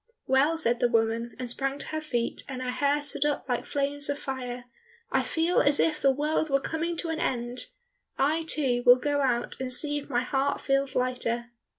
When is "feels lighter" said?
10.59-11.51